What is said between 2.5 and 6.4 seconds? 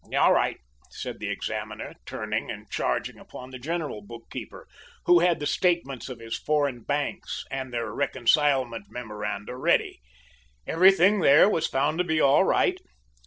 charging upon the general bookkeeper, who had the statements of his